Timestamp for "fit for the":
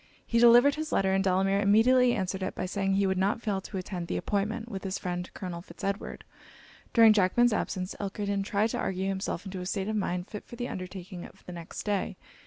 10.27-10.69